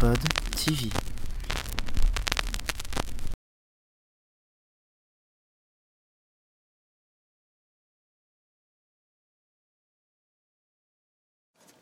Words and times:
Pod 0.00 0.18
TV. 0.56 0.88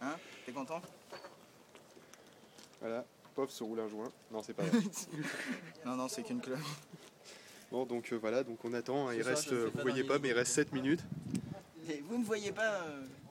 Hein 0.01 0.17
T'es 0.45 0.53
content? 0.53 0.81
Voilà, 2.81 3.05
Pof 3.35 3.51
se 3.51 3.65
roule 3.65 3.81
un 3.81 3.89
joint. 3.89 4.11
Non, 4.31 4.43
c'est 4.43 4.53
pas 4.55 4.63
vrai. 4.65 4.81
Non, 5.85 5.97
non, 5.97 6.09
c'est 6.09 6.23
qu'une 6.23 6.41
clope. 6.41 6.59
bon, 7.71 7.85
donc 7.87 8.13
euh, 8.13 8.17
voilà, 8.17 8.45
donc 8.45 8.65
on 8.65 8.73
attend. 8.75 9.11
Il 9.11 9.23
reste, 9.23 9.53
euh, 9.53 9.71
vous 9.75 9.83
voyez 9.83 10.05
pas, 10.05 10.19
mais 10.19 10.29
il 10.29 10.35
reste 10.35 10.53
7 10.53 10.73
minutes. 10.73 11.05
Et 11.89 12.03
vous 12.09 12.19
ne 12.19 12.25
voyez 12.25 12.51
pas, 12.53 12.81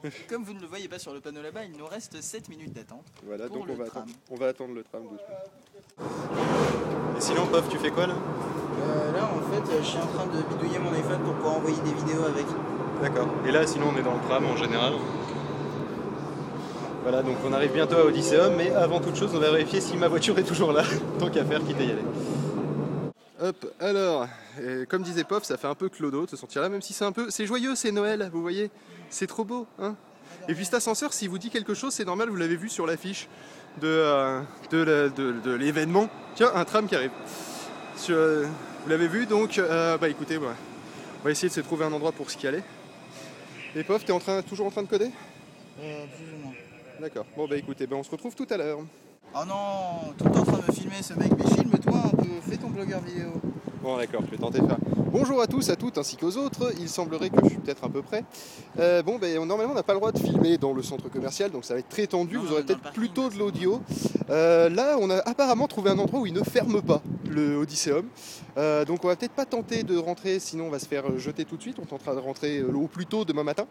euh, 0.06 0.10
comme 0.30 0.44
vous 0.44 0.54
ne 0.54 0.62
le 0.62 0.68
voyez 0.68 0.88
pas 0.88 1.00
sur 1.00 1.14
le 1.14 1.20
panneau 1.20 1.42
là-bas, 1.42 1.66
il 1.66 1.78
nous 1.78 1.86
reste 1.86 2.22
7 2.22 2.48
minutes 2.50 2.74
d'attente. 2.74 3.04
Voilà, 3.26 3.48
Pour 3.48 3.58
donc 3.58 3.68
le 3.68 3.74
on 3.74 3.78
va, 3.78 3.86
tram. 3.86 4.04
attendre, 4.04 4.18
on 4.32 4.36
va 4.36 4.48
attendre 4.48 4.74
le 4.76 4.84
tram 4.84 5.04
doucement. 5.04 6.08
Et 7.18 7.22
sinon, 7.22 7.46
Pof, 7.48 7.68
tu 7.70 7.78
fais 7.78 7.92
quoi 7.92 8.08
là? 8.08 8.14
Euh, 8.16 9.12
là, 9.14 9.26
en 9.26 9.42
fait, 9.52 9.78
je 9.80 9.84
suis 9.86 9.98
en 9.98 10.08
train 10.08 10.26
de 10.28 10.42
bidouiller 10.54 10.80
mon 10.80 10.94
iPhone 10.94 11.20
pour 11.24 11.34
pouvoir 11.36 11.56
envoyer 11.58 11.78
des 11.84 11.94
vidéos 11.94 12.24
avec. 12.26 12.46
D'accord. 13.02 13.28
Et 13.46 13.52
là, 13.52 13.66
sinon, 13.68 13.88
on 13.94 13.98
est 14.00 14.04
dans 14.04 14.14
le 14.16 14.22
tram 14.22 14.46
en 14.46 14.56
général. 14.56 14.94
Voilà, 17.04 17.22
donc 17.22 17.36
on 17.46 17.54
arrive 17.54 17.72
bientôt 17.74 17.98
à 17.98 18.06
Odysseum, 18.06 18.54
mais 18.56 18.72
avant 18.72 19.00
toute 19.00 19.16
chose, 19.16 19.32
on 19.36 19.40
va 19.40 19.52
vérifier 19.52 19.80
si 19.80 19.96
ma 19.96 20.08
voiture 20.08 20.38
est 20.40 20.44
toujours 20.44 20.72
là. 20.72 20.84
Tant 21.20 21.30
qu'à 21.30 21.46
faire, 21.46 21.60
quitte 21.64 21.78
à 21.80 21.84
y 21.84 21.92
aller. 21.92 22.02
Hop, 23.42 23.66
alors, 23.82 24.28
comme 24.90 25.04
disait 25.04 25.26
Pof, 25.26 25.44
ça 25.44 25.58
fait 25.58 25.68
un 25.68 25.76
peu 25.76 25.90
clodo 25.90 26.26
de 26.26 26.30
se 26.30 26.38
sentir 26.38 26.62
là, 26.62 26.70
même 26.70 26.82
si 26.82 26.94
c'est 26.94 27.04
un 27.06 27.12
peu. 27.12 27.30
C'est 27.30 27.46
joyeux, 27.46 27.76
c'est 27.76 27.92
Noël, 27.92 28.30
vous 28.32 28.42
voyez 28.42 28.72
C'est 29.10 29.28
trop 29.28 29.44
beau, 29.44 29.68
hein 29.78 29.96
Et 30.48 30.54
puis 30.54 30.64
cet 30.66 30.76
ascenseur, 30.76 31.12
s'il 31.12 31.30
vous 31.30 31.38
dit 31.38 31.50
quelque 31.50 31.74
chose, 31.74 31.94
c'est 31.94 32.06
normal, 32.06 32.30
vous 32.30 32.38
l'avez 32.38 32.56
vu 32.56 32.70
sur 32.70 32.86
l'affiche 32.88 33.28
de, 33.82 33.88
euh, 33.88 34.42
de, 34.72 34.78
la- 34.78 35.10
de- 35.10 35.34
de 35.34 35.52
l'événement. 35.52 36.10
Tiens, 36.36 36.52
un 36.56 36.64
tram 36.64 36.88
qui 36.88 36.96
arrive. 36.96 37.12
Euh, 38.10 38.46
vous 38.84 38.90
l'avez 38.90 39.08
vu, 39.10 39.26
donc, 39.26 39.58
euh, 39.58 39.98
bah 39.98 40.08
écoutez, 40.08 40.38
ouais. 40.38 40.48
on 41.22 41.24
va 41.26 41.32
essayer 41.32 41.50
de 41.50 41.54
se 41.54 41.62
trouver 41.62 41.84
un 41.86 41.92
endroit 41.92 42.14
pour 42.14 42.32
se 42.32 42.38
caler. 42.38 42.62
Et 43.76 43.84
Pof, 43.84 44.06
t'es 44.06 44.14
en 44.14 44.20
train, 44.20 44.42
toujours 44.44 44.68
en 44.68 44.72
train 44.72 44.84
de 44.84 44.88
coder? 44.88 45.12
Euh, 45.82 46.06
plus 46.16 46.34
ou 46.34 46.42
moins. 46.46 46.54
D'accord. 47.02 47.26
Bon 47.36 47.48
bah 47.50 47.58
écoutez, 47.58 47.86
ben 47.86 47.98
on 47.98 48.04
se 48.04 48.12
retrouve 48.12 48.34
tout 48.34 48.48
à 48.50 48.56
l'heure. 48.56 48.80
Oh 49.34 49.40
non, 49.46 50.14
tout 50.18 50.26
en 50.28 50.44
train 50.46 50.60
de 50.60 50.68
me 50.68 50.72
filmer 50.72 51.04
ce 51.04 51.14
mec, 51.16 51.32
mais 51.38 51.46
filme-toi 51.54 51.94
un 51.94 51.95
peu, 51.95 51.95
fais 52.42 52.58
ton 52.58 52.70
blogueur 52.70 53.02
vidéo. 53.02 53.30
Bon 53.82 53.98
d'accord, 53.98 54.22
je 54.26 54.32
vais 54.32 54.38
tenter 54.38 54.60
de 54.60 54.66
faire. 54.68 54.78
Bonjour 55.12 55.42
à 55.42 55.48
tous, 55.48 55.70
à 55.70 55.76
toutes 55.76 55.98
ainsi 55.98 56.18
qu'aux 56.18 56.36
autres. 56.38 56.74
Il 56.80 56.90
semblerait 56.90 57.30
que 57.30 57.38
je 57.44 57.50
suis 57.50 57.58
peut-être 57.58 57.84
un 57.84 57.90
peu 57.90 58.02
près. 58.02 58.24
Euh, 58.80 59.04
bon 59.04 59.18
ben 59.20 59.38
normalement 59.46 59.74
on 59.74 59.76
n'a 59.76 59.84
pas 59.84 59.94
le 59.94 60.00
droit 60.00 60.12
de 60.12 60.20
filmer 60.20 60.58
dans 60.58 60.74
le 60.74 60.82
centre 60.82 61.10
commercial, 61.10 61.52
donc 61.52 61.66
ça 61.66 61.76
va 61.76 61.80
être 61.80 61.90
très 61.90 62.08
tendu. 62.08 62.36
Non, 62.36 62.42
Vous 62.42 62.52
aurez 62.54 62.64
peut-être 62.64 62.92
plutôt 62.94 63.30
de 63.30 63.38
l'audio. 63.38 63.82
Euh, 64.30 64.70
là 64.70 64.98
on 65.00 65.10
a 65.10 65.18
apparemment 65.18 65.68
trouvé 65.68 65.92
un 65.92 66.00
endroit 66.00 66.20
où 66.20 66.26
il 66.26 66.34
ne 66.34 66.44
ferme 66.44 66.82
pas 66.82 67.02
le 67.36 67.58
Odysseum. 67.58 68.08
Euh, 68.58 68.86
donc 68.86 69.04
on 69.04 69.08
va 69.08 69.16
peut-être 69.16 69.34
pas 69.34 69.46
tenter 69.46 69.84
de 69.84 69.98
rentrer, 69.98 70.40
sinon 70.40 70.68
on 70.68 70.70
va 70.70 70.80
se 70.80 70.88
faire 70.88 71.18
jeter 71.18 71.46
tout 71.46 71.58
de 71.58 71.62
suite. 71.62 71.78
On 71.80 71.86
tentera 71.86 72.16
de 72.16 72.20
rentrer 72.20 72.60
euh, 72.60 72.74
au 72.74 72.88
plus 72.88 73.06
tôt 73.06 73.26
demain 73.26 73.44
matin. 73.44 73.68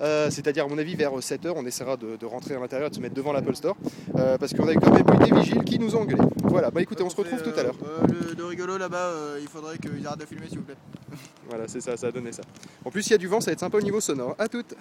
Euh, 0.00 0.30
C'est-à-dire 0.30 0.64
à 0.64 0.68
mon 0.68 0.78
avis 0.78 0.94
vers 0.94 1.12
7h, 1.18 1.52
on 1.56 1.66
essaiera 1.66 1.96
de, 1.96 2.16
de 2.16 2.26
rentrer 2.26 2.54
à 2.54 2.60
l'intérieur 2.60 2.86
et 2.86 2.90
de 2.90 2.94
se 2.94 3.00
mettre 3.00 3.14
devant 3.14 3.32
l'Apple 3.32 3.54
Store. 3.54 3.76
Euh, 4.16 4.38
parce 4.38 4.54
qu'on 4.54 4.68
a 4.68 4.74
quand 4.74 4.92
même 4.92 5.04
eu 5.20 5.24
des 5.30 5.40
vigiles 5.40 5.64
qui 5.64 5.78
nous 5.78 5.96
ont 5.96 6.02
engueulés. 6.02 6.22
Voilà, 6.44 6.70
bah 6.70 6.80
écoutez, 6.80 7.02
on 7.02 7.10
se 7.10 7.16
retrouve 7.16 7.42
tout 7.42 7.58
à 7.58 7.62
l'heure. 7.62 7.76
Euh, 7.84 8.06
le, 8.06 8.34
le 8.34 8.44
rigolo 8.46 8.78
là-bas, 8.78 8.96
euh, 8.96 9.38
il 9.40 9.48
faudrait 9.48 9.78
qu'il 9.78 10.06
arrête 10.06 10.20
de 10.20 10.26
filmer 10.26 10.48
s'il 10.48 10.58
vous 10.58 10.64
plaît. 10.64 10.76
Voilà, 11.48 11.66
c'est 11.66 11.80
ça, 11.80 11.96
ça 11.96 12.06
a 12.06 12.12
donné 12.12 12.30
ça. 12.30 12.42
En 12.84 12.92
plus, 12.92 13.04
il 13.08 13.10
y 13.10 13.14
a 13.14 13.18
du 13.18 13.26
vent, 13.26 13.40
ça 13.40 13.46
va 13.46 13.54
être 13.54 13.60
sympa 13.60 13.76
au 13.78 13.80
niveau 13.80 14.00
sonore. 14.00 14.36
À 14.38 14.46
toutes 14.46 14.72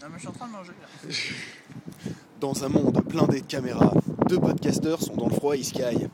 Non, 0.00 0.08
mais 0.10 0.14
je 0.14 0.20
suis 0.20 0.28
en 0.28 0.32
train 0.32 0.46
de 0.46 0.52
manger 0.52 0.72
là. 0.80 1.14
Dans 2.40 2.64
un 2.64 2.68
monde 2.68 3.04
plein 3.06 3.26
des 3.26 3.42
caméras, 3.42 3.92
deux 4.28 4.38
podcasteurs 4.38 5.02
sont 5.02 5.14
dans 5.16 5.28
le 5.28 5.34
froid 5.34 5.54
et 5.54 5.58
ils 5.58 5.64
se 5.64 5.74
caillent. 5.74 6.08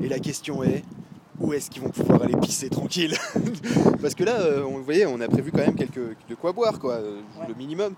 Et 0.00 0.08
la 0.08 0.18
question 0.20 0.62
est, 0.62 0.84
où 1.40 1.52
est-ce 1.52 1.70
qu'ils 1.70 1.82
vont 1.82 1.88
pouvoir 1.90 2.22
aller 2.22 2.36
pisser 2.36 2.68
tranquille 2.68 3.14
Parce 4.02 4.14
que 4.14 4.24
là, 4.24 4.40
euh, 4.40 4.62
on, 4.64 4.78
vous 4.78 4.84
voyez, 4.84 5.06
on 5.06 5.20
a 5.20 5.28
prévu 5.28 5.50
quand 5.50 5.58
même 5.58 5.74
quelques, 5.74 6.16
de 6.28 6.34
quoi 6.34 6.52
boire, 6.52 6.78
quoi, 6.78 6.94
euh, 6.94 7.20
Ouais. 7.40 7.46
le 7.48 7.54
minimum. 7.54 7.94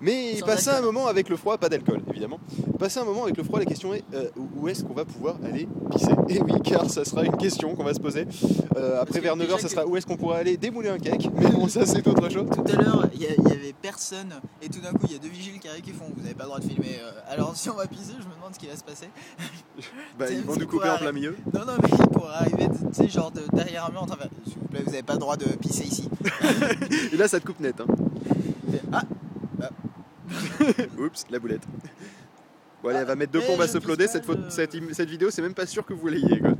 Mais 0.00 0.36
Sans 0.36 0.46
passer 0.46 0.70
un 0.70 0.80
moment 0.80 1.06
avec 1.06 1.28
le 1.28 1.36
froid, 1.36 1.58
pas 1.58 1.68
d'alcool 1.68 2.00
évidemment. 2.10 2.38
Passer 2.78 3.00
un 3.00 3.04
moment 3.04 3.24
avec 3.24 3.36
le 3.36 3.44
froid, 3.44 3.58
la 3.58 3.64
question 3.66 3.92
est, 3.94 4.04
euh, 4.14 4.28
où 4.56 4.68
est-ce 4.68 4.84
qu'on 4.84 4.94
va 4.94 5.04
pouvoir 5.04 5.36
aller 5.44 5.68
pisser 5.90 6.12
Et 6.28 6.40
oui, 6.40 6.52
car 6.62 6.88
ça 6.90 7.04
sera 7.04 7.24
une 7.24 7.36
question 7.36 7.74
qu'on 7.74 7.84
va 7.84 7.94
se 7.94 8.00
poser. 8.00 8.26
Euh, 8.76 9.00
après 9.00 9.20
vers 9.20 9.36
9h, 9.36 9.38
déjà 9.40 9.58
ça 9.58 9.68
sera 9.68 9.86
où 9.86 9.96
est-ce 9.96 10.06
qu'on 10.06 10.16
pourra 10.16 10.36
aller 10.38 10.56
démouler 10.56 10.88
un 10.88 10.98
cake 10.98 11.28
Mais 11.34 11.50
bon, 11.50 11.68
ça 11.68 11.84
c'est 11.86 12.06
autre 12.06 12.28
chose. 12.30 12.46
Tout 12.50 12.64
à 12.72 12.76
l'heure, 12.76 13.08
il 13.14 13.22
y, 13.22 13.26
a- 13.26 13.30
il 13.36 13.48
y 13.48 13.52
avait 13.52 13.74
personne 13.80 14.34
et 14.62 14.68
tout 14.68 14.80
d'un 14.80 14.92
coup, 14.92 15.06
il 15.06 15.12
y 15.12 15.16
a 15.16 15.18
deux 15.18 15.28
vigiles 15.28 15.58
qui 15.60 15.68
arrivent 15.68 15.82
qui 15.82 15.92
font 15.92 16.04
Vous 16.16 16.22
n'avez 16.22 16.34
pas 16.34 16.44
le 16.44 16.48
droit 16.48 16.60
de 16.60 16.64
filmer. 16.64 16.98
alors, 17.28 17.54
si 17.56 17.68
on 17.70 17.74
va 17.74 17.86
pisser, 17.86 18.12
je 18.18 18.26
me 18.26 18.34
ce 18.54 18.58
qui 18.58 18.66
va 18.66 18.76
se 18.76 18.84
passer. 18.84 19.08
Bah, 20.18 20.26
ils 20.30 20.42
vont 20.42 20.54
nous 20.54 20.66
pour 20.66 20.78
couper 20.78 20.90
en 20.90 20.98
plein 20.98 21.12
milieu. 21.12 21.36
Non, 21.54 21.64
non, 21.64 21.74
mais 21.80 21.88
il 21.92 22.06
pourrait 22.08 22.34
arriver, 22.34 22.66
tu 22.88 22.94
sais, 22.94 23.08
genre 23.08 23.30
de, 23.30 23.42
derrière 23.52 23.86
un 23.86 23.90
mur 23.90 24.02
en 24.02 24.06
train 24.06 24.16
de 24.16 24.22
faire 24.22 24.30
S'il 24.44 24.58
vous 24.58 24.66
plaît, 24.66 24.82
vous 24.84 24.90
n'avez 24.90 25.02
pas 25.04 25.12
le 25.12 25.18
droit 25.20 25.36
de 25.36 25.44
pisser 25.56 25.84
ici. 25.84 26.08
Et 27.12 27.16
là, 27.16 27.28
ça 27.28 27.38
te 27.38 27.46
coupe 27.46 27.60
net. 27.60 27.80
Hein. 27.80 27.86
Et- 28.74 28.80
ah, 28.92 29.02
Oups, 30.98 31.24
la 31.30 31.38
boulette. 31.38 31.62
Bon, 32.82 32.88
allez, 32.90 32.98
elle 32.98 33.06
va 33.06 33.14
mettre 33.16 33.32
deux 33.32 33.38
mais 33.40 33.46
plombes 33.46 33.60
à 33.60 33.66
je 33.66 33.72
se 33.72 33.78
Cette, 34.08 34.50
cette, 34.50 34.94
cette 34.94 35.08
vidéo, 35.08 35.30
c'est 35.30 35.42
même 35.42 35.54
pas 35.54 35.66
sûr 35.66 35.84
que 35.86 35.94
vous 35.94 36.08
l'ayez. 36.08 36.40
quoi. 36.40 36.50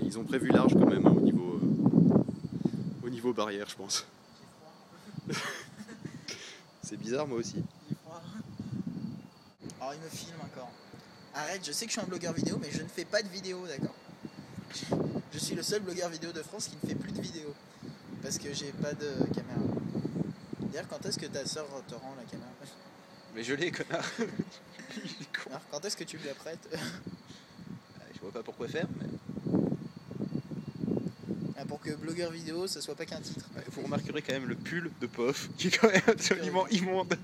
Et 0.00 0.06
ils 0.06 0.18
ont 0.18 0.24
prévu 0.24 0.48
large 0.48 0.72
quand 0.74 0.86
même 0.88 1.06
hein, 1.06 1.14
au, 1.16 1.20
niveau, 1.20 1.58
euh, 1.62 3.06
au 3.06 3.10
niveau 3.10 3.32
barrière, 3.52 3.68
je 3.68 3.76
pense. 3.76 4.06
c'est 6.82 6.96
bizarre, 6.96 7.26
moi 7.26 7.38
aussi. 7.38 7.62
Froid. 8.04 8.22
Alors, 9.80 9.94
il 9.94 10.00
me 10.00 10.08
filme 10.08 10.40
encore. 10.42 10.70
Arrête, 11.34 11.64
je 11.64 11.72
sais 11.72 11.86
que 11.86 11.92
je 11.92 11.98
suis 11.98 12.06
un 12.06 12.08
blogueur 12.08 12.32
vidéo, 12.32 12.58
mais 12.60 12.70
je 12.70 12.82
ne 12.82 12.88
fais 12.88 13.04
pas 13.04 13.22
de 13.22 13.28
vidéo, 13.28 13.66
d'accord? 13.66 13.94
Je, 15.32 15.38
suis 15.38 15.54
le 15.54 15.62
seul 15.62 15.82
blogueur 15.82 16.08
vidéo 16.08 16.32
de 16.32 16.42
France 16.42 16.68
qui 16.68 16.76
ne 16.82 16.88
fait 16.88 16.94
plus 16.94 17.12
de 17.12 17.20
vidéos. 17.20 17.54
Parce 18.22 18.38
que 18.38 18.52
j'ai 18.52 18.72
pas 18.72 18.92
de 18.92 19.12
caméra. 19.34 19.60
D'ailleurs, 20.60 20.88
quand 20.88 21.04
est-ce 21.06 21.18
que 21.18 21.26
ta 21.26 21.44
soeur 21.46 21.66
te 21.88 21.94
rend 21.94 22.14
la 22.16 22.24
caméra? 22.24 22.48
Mais 23.34 23.42
je 23.42 23.54
l'ai, 23.54 23.70
connard. 23.70 24.04
Alors, 25.46 25.60
quand 25.70 25.84
est-ce 25.84 25.96
que 25.96 26.04
tu 26.04 26.18
me 26.18 26.24
la 26.26 26.34
prêtes? 26.34 26.68
Je 28.14 28.20
vois 28.20 28.32
pas 28.32 28.42
pourquoi 28.42 28.68
faire, 28.68 28.86
mais 29.00 29.01
Ah, 29.01 29.01
que 31.82 31.94
blogueur 31.96 32.30
vidéo, 32.30 32.66
ça 32.66 32.80
soit 32.80 32.94
pas 32.94 33.04
qu'un 33.04 33.20
titre. 33.20 33.44
vous 33.68 33.82
remarquerez 33.82 34.22
quand 34.22 34.32
même 34.32 34.46
le 34.46 34.54
pull 34.54 34.90
de 35.00 35.06
Pof, 35.06 35.50
qui 35.56 35.68
est 35.68 35.78
quand 35.78 35.90
même 35.90 36.02
absolument 36.06 36.66
immonde. 36.68 37.16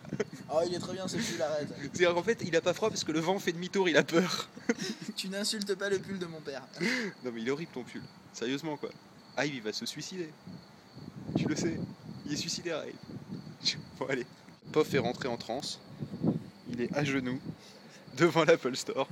Oh, 0.53 0.61
il 0.67 0.75
est 0.75 0.79
très 0.79 0.93
bien 0.93 1.07
ce 1.07 1.17
pull, 1.17 1.41
arrête. 1.41 1.69
C'est-à-dire 1.81 2.15
qu'en 2.15 2.23
fait, 2.23 2.43
il 2.45 2.55
a 2.57 2.61
pas 2.61 2.75
froid 2.75 2.89
parce 2.89 3.05
que 3.05 3.13
le 3.13 3.21
vent 3.21 3.39
fait 3.39 3.53
demi-tour, 3.53 3.89
il 3.89 3.97
a 3.97 4.03
peur. 4.03 4.49
tu 5.17 5.29
n'insultes 5.29 5.75
pas 5.75 5.89
le 5.89 5.99
pull 5.99 6.19
de 6.19 6.27
mon 6.27 6.41
père. 6.41 6.63
Non 7.25 7.33
mais 7.33 7.41
il 7.41 7.49
est 7.49 7.51
horrible 7.51 7.71
ton 7.73 7.85
pull. 7.85 8.03
Sérieusement 8.33 8.77
quoi. 8.77 8.91
Ah 9.37 9.47
il 9.47 9.63
va 9.63 9.73
se 9.73 9.87
suicider. 9.87 10.31
Tu 11.37 11.47
le 11.49 11.57
sais. 11.57 11.79
Il 12.27 12.33
est 12.33 12.37
suicidaire 12.37 12.83
Ive. 12.87 13.79
Bon 13.99 14.07
allez. 14.07 14.27
Pof 14.73 14.93
est 14.95 14.99
rentré 14.99 15.29
en 15.29 15.37
transe. 15.37 15.81
Il 16.71 16.81
est 16.81 16.95
à 16.95 17.05
genoux 17.05 17.41
devant 18.17 18.45
l'Apple 18.45 18.77
Store. 18.77 19.09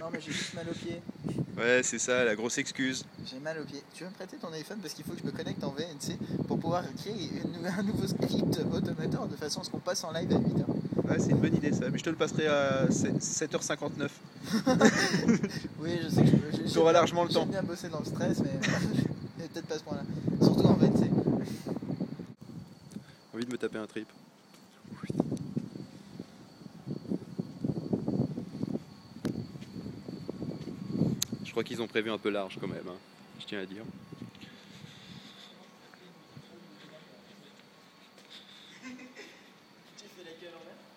Non, 0.00 0.08
mais 0.12 0.20
j'ai 0.20 0.32
juste 0.32 0.54
mal 0.54 0.66
aux 0.68 0.74
pieds. 0.74 1.00
Ouais 1.56 1.82
c'est 1.82 1.98
ça 1.98 2.24
la 2.24 2.34
grosse 2.34 2.56
excuse. 2.58 3.04
J'ai 3.30 3.38
mal 3.38 3.58
aux 3.60 3.64
pieds. 3.64 3.82
Tu 3.94 4.04
veux 4.04 4.08
me 4.10 4.14
prêter 4.14 4.36
ton 4.38 4.50
iPhone 4.52 4.78
parce 4.80 4.94
qu'il 4.94 5.04
faut 5.04 5.12
que 5.12 5.18
je 5.20 5.26
me 5.26 5.32
connecte 5.32 5.62
en 5.62 5.70
VNC 5.70 6.16
pour 6.48 6.58
pouvoir 6.58 6.82
créer 6.96 7.28
une- 7.44 7.66
un 7.66 7.82
nouveau 7.82 8.06
script 8.06 8.58
automateur 8.72 9.26
de 9.28 9.36
façon 9.36 9.60
à 9.60 9.64
ce 9.64 9.70
qu'on 9.70 9.78
passe 9.78 10.02
en 10.04 10.12
live 10.12 10.32
à 10.32 10.38
8h. 10.38 10.64
Ouais 11.10 11.18
c'est 11.18 11.30
une 11.30 11.38
bonne 11.40 11.54
idée 11.54 11.72
ça. 11.72 11.90
Mais 11.90 11.98
je 11.98 12.04
te 12.04 12.10
le 12.10 12.16
passerai 12.16 12.46
à 12.46 12.86
7h59. 12.88 14.08
Oui, 15.78 15.98
je 16.02 16.08
sais 16.08 16.22
que 16.22 16.28
je 16.66 16.72
Tu 16.72 16.78
auras 16.78 16.92
largement 16.92 17.24
le 17.24 17.28
temps. 17.30 17.40
J'aime 17.42 17.50
bien 17.50 17.62
bosser 17.62 17.88
dans 17.88 17.98
le 17.98 18.04
stress, 18.06 18.38
mais, 18.40 18.58
peut-être 19.48 19.66
pas 19.66 19.76
ce 19.78 19.82
point-là. 19.84 20.02
Surtout 20.42 20.66
en 20.66 20.74
VNC. 20.74 21.10
Envie 23.34 23.44
de 23.44 23.50
me 23.52 23.58
taper 23.58 23.78
un 23.78 23.86
trip. 23.86 24.08
Je 31.52 31.54
crois 31.54 31.64
qu'ils 31.64 31.82
ont 31.82 31.86
prévu 31.86 32.10
un 32.10 32.16
peu 32.16 32.30
large 32.30 32.56
quand 32.58 32.66
même, 32.66 32.88
hein, 32.88 32.96
je 33.38 33.44
tiens 33.44 33.60
à 33.60 33.66
dire. 33.66 33.82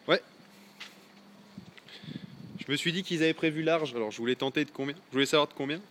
Ouais. 0.08 0.22
Je 2.58 2.72
me 2.72 2.78
suis 2.78 2.94
dit 2.94 3.04
qu'ils 3.04 3.22
avaient 3.22 3.34
prévu 3.34 3.64
large, 3.64 3.94
alors 3.96 4.12
je 4.12 4.18
voulais 4.18 4.38
tenter 4.38 4.64
de 4.64 4.72
combien? 4.72 4.96
Je 5.10 5.12
voulais 5.12 5.26
savoir 5.26 5.50
de 5.50 5.54
combien? 5.54 5.82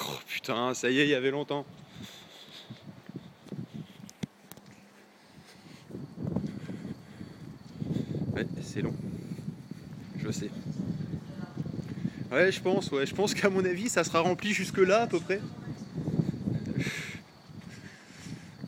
Oh 0.00 0.18
putain, 0.26 0.72
ça 0.72 0.88
y 0.88 1.00
est, 1.00 1.04
il 1.04 1.10
y 1.10 1.14
avait 1.14 1.30
longtemps. 1.30 1.66
Ouais, 8.34 8.46
c'est 8.62 8.80
long. 8.80 8.94
Je 10.16 10.30
sais. 10.30 10.50
Ouais, 12.36 12.52
je 12.52 12.60
pense, 12.60 12.90
ouais. 12.90 13.06
Je 13.06 13.14
pense 13.14 13.32
qu'à 13.32 13.48
mon 13.48 13.64
avis, 13.64 13.88
ça 13.88 14.04
sera 14.04 14.20
rempli 14.20 14.52
jusque 14.52 14.76
là 14.76 15.00
à 15.00 15.06
peu 15.06 15.18
près. 15.18 15.40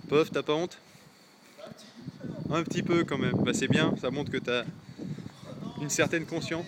Pof, 0.08 0.30
t'as 0.30 0.42
pas 0.42 0.54
honte? 0.54 0.78
Un 2.50 2.62
petit 2.62 2.82
peu 2.82 3.04
quand 3.04 3.18
même. 3.18 3.34
Bah 3.44 3.52
c'est 3.52 3.68
bien, 3.68 3.94
ça 4.00 4.10
montre 4.10 4.32
que 4.32 4.38
t'as 4.38 4.64
une 5.82 5.90
certaine 5.90 6.24
conscience. 6.24 6.64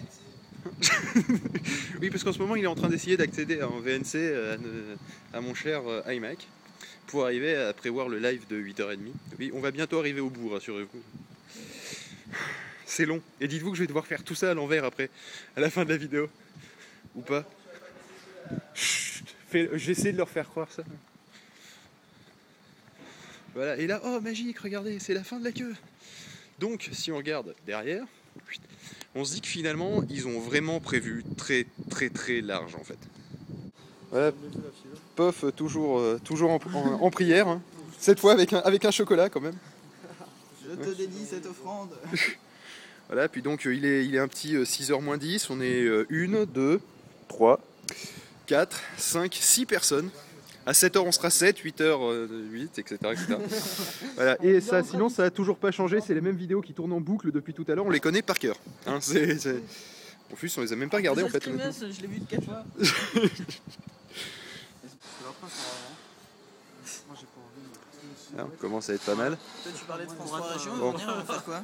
oui, 2.03 2.11
parce 2.11 2.23
qu'en 2.23 2.35
ce 2.35 2.39
moment, 2.39 2.55
il 2.55 2.65
est 2.65 2.67
en 2.67 2.75
train 2.75 2.91
d'essayer 2.91 3.17
d'accéder 3.17 3.63
en 3.63 3.81
VNC 3.81 4.17
euh, 4.17 4.59
à, 5.33 5.39
à 5.39 5.41
mon 5.41 5.55
cher 5.55 5.81
euh, 5.89 6.03
iMac 6.13 6.47
pour 7.07 7.25
arriver 7.25 7.57
à 7.57 7.73
prévoir 7.73 8.11
le 8.11 8.19
live 8.19 8.47
de 8.51 8.61
8h30. 8.61 8.99
Oui, 9.39 9.51
on 9.55 9.61
va 9.61 9.71
bientôt 9.71 9.99
arriver 9.99 10.21
au 10.21 10.29
bout, 10.29 10.51
rassurez-vous. 10.51 11.01
C'est 12.85 13.07
long. 13.07 13.23
Et 13.41 13.49
dites-vous 13.49 13.71
que 13.71 13.77
je 13.79 13.85
vais 13.85 13.87
devoir 13.87 14.07
faire 14.07 14.23
tout 14.23 14.35
ça 14.35 14.51
à 14.51 14.55
l'envers 14.55 14.85
après, 14.85 15.09
à 15.57 15.61
la 15.61 15.71
fin 15.71 15.87
de 15.87 15.89
la 15.89 15.97
vidéo. 15.97 16.29
Ou 17.17 17.23
pas 17.23 17.45
J'essaie 19.53 20.13
de 20.13 20.17
leur 20.19 20.29
faire 20.29 20.49
croire 20.49 20.71
ça. 20.71 20.83
Voilà, 23.55 23.77
et 23.77 23.87
là, 23.87 24.01
oh 24.05 24.21
magique, 24.21 24.59
regardez, 24.61 24.99
c'est 25.01 25.15
la 25.15 25.25
fin 25.25 25.39
de 25.41 25.45
la 25.45 25.51
queue. 25.53 25.75
Donc, 26.61 26.89
si 26.93 27.11
on 27.11 27.17
regarde 27.17 27.55
derrière, 27.67 28.05
on 29.15 29.25
se 29.25 29.35
dit 29.35 29.41
que 29.41 29.49
finalement, 29.49 30.03
ils 30.09 30.29
ont 30.29 30.39
vraiment 30.39 30.79
prévu 30.79 31.25
très 31.37 31.67
très 31.89 32.11
très 32.11 32.41
large 32.41 32.77
en 32.77 32.85
fait. 32.85 32.99
Voilà, 34.11 34.33
Pof, 35.17 35.45
toujours, 35.57 35.99
euh, 35.99 36.21
toujours 36.23 36.51
en, 36.53 36.61
en- 36.75 37.03
en 37.03 37.11
prière, 37.11 37.49
hein. 37.49 37.61
cette 37.99 38.21
fois 38.21 38.33
avec 38.33 38.53
un, 38.53 38.59
avec 38.59 38.85
un 38.85 38.91
chocolat 38.93 39.29
quand 39.29 39.41
même. 39.41 39.57
Je 40.69 40.75
te 40.77 40.91
dédie 40.97 41.25
cette 41.29 41.47
offrande. 41.47 41.91
Voilà, 43.13 43.29
puis 43.29 43.43
donc 43.43 43.67
euh, 43.67 43.75
il, 43.75 43.85
est, 43.85 44.07
il 44.07 44.15
est 44.15 44.21
un 44.21 44.29
petit 44.29 44.55
6h 44.55 45.03
moins 45.03 45.19
10, 45.19 45.51
on 45.51 45.61
est 45.61 45.85
1, 46.13 46.45
2, 46.47 46.81
3, 47.31 47.61
4, 48.47 48.81
5, 48.99 49.35
6 49.41 49.67
personnes. 49.67 50.11
À 50.67 50.73
7h 50.73 50.99
on 50.99 51.13
sera 51.13 51.31
7, 51.31 51.59
8h 51.59 52.29
8, 52.51 52.79
etc. 52.79 52.97
etc. 53.13 53.37
voilà. 54.17 54.37
Et 54.45 54.61
ça, 54.61 54.83
sinon 54.83 55.09
ça 55.09 55.25
a 55.25 55.31
toujours 55.31 55.57
pas 55.57 55.71
changé, 55.71 56.01
c'est 56.07 56.13
les 56.13 56.21
mêmes 56.21 56.37
vidéos 56.37 56.61
qui 56.61 56.75
tournent 56.75 56.93
en 56.93 57.01
boucle 57.01 57.33
depuis 57.33 57.55
tout 57.55 57.65
à 57.69 57.75
l'heure, 57.75 57.87
on 57.87 57.91
les 57.91 57.99
connaît 58.01 58.21
par 58.23 58.39
cœur. 58.39 58.57
Hein, 58.87 58.99
c'est- 59.01 59.39
c'est- 59.39 59.63
En 60.33 60.37
plus 60.37 60.57
on 60.59 60.61
les 60.61 60.73
a 60.73 60.77
même 60.77 60.91
pas 60.91 60.99
regardés 60.99 61.23
en 61.23 61.29
fait. 61.29 61.43
je 61.45 62.01
l'ai 62.03 62.07
vu 62.09 62.19
de 62.21 62.27
4 62.27 62.45
fois. 62.45 62.65
On 68.39 68.61
commence 68.61 68.89
à 68.91 68.95
être 68.95 69.03
pas 69.03 69.15
mal. 69.15 69.37
Toi, 69.63 69.73
tu 69.77 69.85
parlais 69.85 70.07
de 70.07 70.11
France 70.13 70.29
3 70.29 70.53
Région, 70.53 70.73
Bon. 70.79 70.93
il 70.93 70.93
va 70.93 70.99
venir, 70.99 71.15
on 71.15 71.19
va 71.19 71.33
faire 71.35 71.45
quoi 71.45 71.63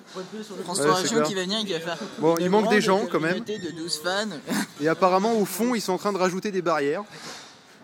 France 0.64 0.78
Ouais, 0.78 0.84
3 0.84 0.96
c'est 0.96 1.02
Région 1.02 1.16
clair. 1.16 1.26
qui 1.28 1.34
va 1.34 1.42
venir 1.42 1.58
et 1.60 1.64
qui 1.64 1.72
va 1.72 1.80
faire. 1.80 1.98
Bon, 2.18 2.36
il 2.38 2.50
manque 2.50 2.70
des 2.70 2.80
gens 2.80 3.06
quand 3.06 3.20
même. 3.20 3.44
communauté 3.44 3.58
de 3.58 3.70
12 3.70 4.00
fans. 4.02 4.28
Et 4.80 4.88
apparemment, 4.88 5.34
au 5.38 5.44
fond, 5.44 5.74
ils 5.74 5.80
sont 5.80 5.92
en 5.92 5.98
train 5.98 6.12
de 6.12 6.18
rajouter 6.18 6.50
des 6.50 6.62
barrières. 6.62 7.04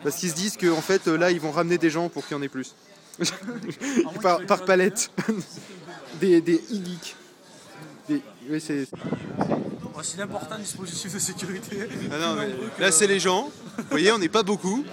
Parce 0.03 0.17
qu'ils 0.17 0.31
se 0.31 0.35
disent 0.35 0.57
qu'en 0.57 0.81
fait, 0.81 1.07
là, 1.07 1.31
ils 1.31 1.41
vont 1.41 1.53
ramener 1.53 1.79
des 1.79 1.91
gens 1.91 2.09
pour 2.09 2.27
qu'il 2.27 2.37
y 2.37 2.41
en 2.41 2.43
ait 2.43 2.49
plus. 2.49 2.75
par, 4.23 4.45
par 4.47 4.65
palette. 4.65 5.11
des 6.21 6.41
des 6.41 6.57
e-geeks. 6.57 7.17
Des... 8.09 8.21
Oui, 8.49 8.61
c'est... 8.61 8.87
C'est 10.03 10.19
l'important 10.19 10.59
dispositif 10.59 11.15
de 11.15 11.19
sécurité. 11.21 11.87
Ah 12.11 12.19
non, 12.19 12.35
mais 12.35 12.49
là, 12.81 12.91
c'est 12.91 13.07
les 13.07 13.21
gens. 13.21 13.51
Vous 13.79 13.85
voyez, 13.91 14.11
on 14.11 14.19
n'est 14.19 14.29
pas 14.29 14.43
beaucoup. 14.43 14.85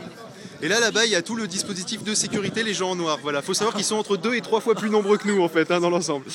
Et 0.62 0.68
là, 0.68 0.80
là-bas, 0.80 1.06
il 1.06 1.12
y 1.12 1.16
a 1.16 1.22
tout 1.22 1.36
le 1.36 1.48
dispositif 1.48 2.04
de 2.04 2.14
sécurité, 2.14 2.64
les 2.64 2.74
gens 2.74 2.92
en 2.92 2.96
noir. 2.96 3.18
Voilà, 3.22 3.42
faut 3.42 3.54
savoir 3.54 3.74
qu'ils 3.76 3.86
sont 3.86 3.96
entre 3.96 4.18
deux 4.18 4.34
et 4.36 4.42
trois 4.42 4.60
fois 4.60 4.76
plus 4.76 4.90
nombreux 4.90 5.18
que 5.18 5.28
nous, 5.28 5.42
en 5.42 5.48
fait, 5.48 5.72
hein, 5.72 5.80
dans 5.80 5.90
l'ensemble. 5.90 6.26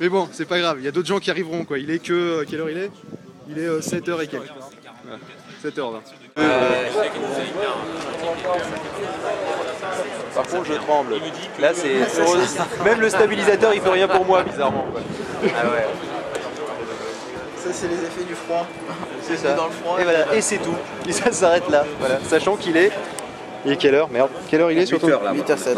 Mais 0.00 0.08
bon, 0.08 0.28
c'est 0.32 0.44
pas 0.44 0.58
grave, 0.58 0.76
il 0.80 0.84
y 0.84 0.88
a 0.88 0.90
d'autres 0.90 1.08
gens 1.08 1.18
qui 1.18 1.30
arriveront, 1.30 1.64
quoi. 1.64 1.78
Il 1.78 1.90
est 1.90 1.98
que... 1.98 2.12
euh, 2.12 2.44
quelle 2.48 2.60
heure 2.60 2.70
il 2.70 2.76
est? 2.78 2.90
Il 3.48 3.58
est 3.58 3.68
7h 3.80 4.22
et 4.22 4.26
quelques. 4.26 4.52
Voilà, 5.04 5.18
7h20. 5.64 6.00
Par 10.34 10.46
contre, 10.46 10.64
je 10.66 10.74
tremble. 10.74 11.14
Là, 11.58 11.72
c'est. 11.74 11.94
Même 12.84 13.00
le 13.00 13.08
stabilisateur, 13.08 13.74
il 13.74 13.80
fait 13.80 13.88
rien 13.90 14.08
pour 14.08 14.24
moi, 14.24 14.42
bizarrement. 14.42 14.86
Ah 15.42 15.46
ouais, 15.70 15.86
Ça, 17.56 17.70
c'est 17.72 17.88
les 17.88 17.94
effets 17.94 18.24
du 18.28 18.34
froid. 18.34 18.66
c'est 19.22 19.36
ça. 19.36 19.54
dans 19.54 19.66
le 19.66 19.72
froid. 19.72 19.98
Et 20.00 20.04
voilà, 20.04 20.34
et 20.34 20.40
c'est 20.40 20.58
tout. 20.58 20.76
Et 21.08 21.12
ça 21.12 21.32
s'arrête 21.32 21.68
là. 21.70 21.84
Voilà. 21.98 22.20
Sachant 22.28 22.56
qu'il 22.56 22.76
est. 22.76 22.92
Il 23.64 23.72
est 23.72 23.76
quelle 23.76 23.94
heure 23.94 24.08
Merde. 24.10 24.30
Quelle 24.48 24.60
heure 24.62 24.70
il 24.72 24.78
est 24.78 24.86
sur 24.86 24.98
ton 24.98 25.08
8h07. 25.08 25.76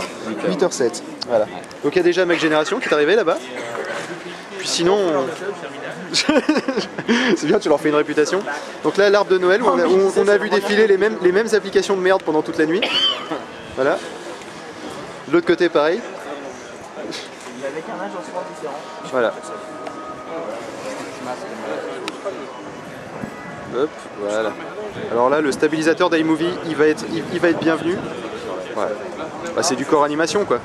8h07. 0.48 1.02
Voilà. 1.28 1.46
Donc 1.82 1.94
il 1.94 1.96
y 1.96 2.00
a 2.00 2.02
déjà 2.02 2.24
Mac 2.24 2.38
Génération 2.38 2.78
qui 2.78 2.88
est 2.88 2.92
arrivé 2.94 3.14
là-bas. 3.16 3.38
Puis 4.58 4.68
sinon. 4.68 4.96
on- 4.96 5.26
c'est 7.36 7.46
bien, 7.46 7.58
tu 7.58 7.68
leur 7.68 7.80
fais 7.80 7.88
une 7.88 7.94
réputation. 7.94 8.40
Donc 8.84 8.96
là, 8.98 9.08
l'arbre 9.10 9.30
de 9.30 9.38
Noël, 9.38 9.62
où 9.62 9.66
on 9.66 9.78
a, 9.78 9.86
où 9.86 10.12
on 10.16 10.28
a 10.28 10.36
vu 10.36 10.50
défiler 10.50 10.86
les 10.86 10.98
mêmes, 10.98 11.16
les 11.22 11.32
mêmes 11.32 11.48
applications 11.54 11.96
de 11.96 12.02
merde 12.02 12.22
pendant 12.22 12.42
toute 12.42 12.58
la 12.58 12.66
nuit. 12.66 12.82
Voilà. 13.76 13.98
De 15.28 15.32
l'autre 15.32 15.46
côté, 15.46 15.68
pareil. 15.68 16.00
Avec 17.64 17.84
un 17.88 18.04
agencement 18.04 18.42
différent. 18.54 18.78
Voilà. 19.10 19.32
Hop, 23.74 23.90
voilà. 24.20 24.52
Alors 25.10 25.30
là, 25.30 25.40
le 25.40 25.50
stabilisateur 25.50 26.10
d'iMovie, 26.10 26.52
il 26.66 26.76
va 26.76 26.86
être, 26.88 27.04
il, 27.32 27.40
va 27.40 27.48
être 27.48 27.58
bienvenu. 27.60 27.92
Ouais. 28.76 28.84
Bah, 29.56 29.62
c'est 29.62 29.76
du 29.76 29.86
corps 29.86 30.04
animation, 30.04 30.44
quoi. 30.44 30.58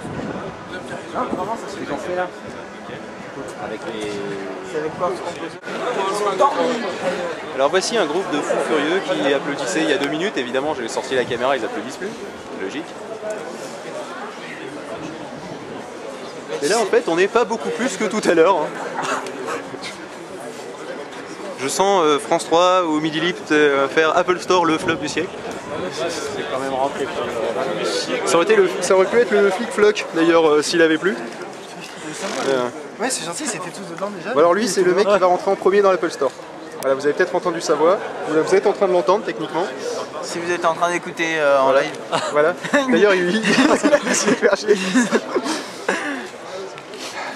C'est 4.72 4.78
avec 4.78 4.98
quoi 4.98 5.12
Ils 5.14 6.24
ont 6.24 6.38
dormi. 6.38 6.68
Alors 7.56 7.70
voici 7.70 7.98
un 7.98 8.06
groupe 8.06 8.30
de 8.32 8.38
fous 8.38 8.58
furieux 8.68 9.02
qui 9.06 9.34
applaudissaient 9.34 9.82
il 9.84 9.90
y 9.90 9.94
a 9.94 9.98
deux 9.98 10.10
minutes. 10.10 10.38
Évidemment, 10.38 10.76
j'ai 10.80 10.88
sorti 10.90 11.16
la 11.16 11.24
caméra, 11.24 11.56
ils 11.56 11.64
applaudissent 11.64 11.98
plus. 11.98 12.10
Logique. 12.62 12.86
Et 16.62 16.68
là, 16.68 16.80
en 16.80 16.86
fait, 16.86 17.08
on 17.08 17.16
n'est 17.16 17.28
pas 17.28 17.46
beaucoup 17.46 17.70
plus 17.70 17.98
que 17.98 18.06
tout 18.06 18.22
à 18.28 18.34
l'heure. 18.34 18.58
hein. 18.58 18.68
Je 21.60 21.68
sens 21.68 22.04
euh, 22.04 22.20
France 22.20 22.46
3 22.46 22.84
ou 22.86 23.00
Midi 23.00 23.20
Lift 23.20 23.52
euh, 23.52 23.88
faire 23.88 24.16
Apple 24.16 24.40
Store 24.40 24.66
le 24.66 24.78
flop 24.78 24.96
du 24.96 25.08
siècle. 25.08 25.30
Ça 28.26 28.36
aurait, 28.36 28.46
été 28.46 28.56
le- 28.56 28.70
ça 28.82 28.96
aurait 28.96 29.06
pu 29.08 29.20
être 29.20 29.32
le 29.32 29.50
flic 29.50 29.72
floc 29.72 30.06
d'ailleurs 30.16 30.48
euh, 30.48 30.62
s'il 30.62 30.82
avait 30.82 30.98
plu. 30.98 31.16
Euh, 32.48 32.68
Ouais, 33.00 33.12
c'est 33.12 33.24
gentil, 33.26 33.46
c'était 33.46 33.70
tous 33.70 33.88
dedans 33.94 34.10
déjà. 34.18 34.34
Bon, 34.34 34.40
alors 34.40 34.56
lui, 34.56 34.68
c'est 34.68 34.82
le 34.82 34.92
mec 34.96 35.08
qui 35.08 35.20
va 35.20 35.28
rentrer 35.28 35.52
en 35.52 35.56
premier 35.56 35.84
dans 35.84 35.92
l'Apple 35.92 36.10
Store. 36.10 36.32
Voilà, 36.82 36.96
vous 36.96 37.06
avez 37.06 37.14
peut-être 37.14 37.36
entendu 37.36 37.62
sa 37.62 37.76
voix. 37.76 38.00
Vous 38.28 38.42
vous 38.42 38.56
êtes 38.56 38.66
en 38.66 38.74
train 38.74 38.88
de 38.88 38.94
l'entendre 38.94 39.24
techniquement. 39.24 39.68
Si 40.24 40.40
vous 40.40 40.52
êtes 40.52 40.66
en 40.66 40.74
train 40.74 40.90
d'écouter 40.90 41.38
euh, 41.38 41.60
en 41.62 41.74
live. 41.74 41.92
Voilà. 42.32 42.56
D'ailleurs, 42.90 43.14
il. 43.14 43.40